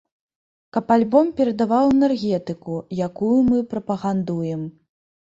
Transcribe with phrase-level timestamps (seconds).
[0.77, 2.73] Каб альбом перадаваў энергетыку,
[3.09, 4.65] якую мы прапагандуем.